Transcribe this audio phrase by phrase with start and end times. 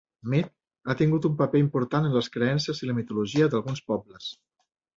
[0.33, 0.47] Mead
[0.89, 4.35] ha tingut un paper important en les creences i la mitologia d'alguns pobles.